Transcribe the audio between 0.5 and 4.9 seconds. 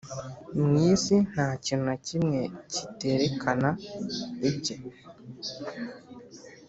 Mu isi ntakintu nakimwe kiterekana ibye